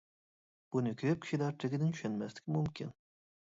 بۇنى 0.75 0.93
كۆپ 1.01 1.19
كىشىلەر 1.27 1.53
تېگىدىن 1.65 1.93
چۈشەنمەسلىكى 1.99 2.57
مۇمكىن. 2.59 2.93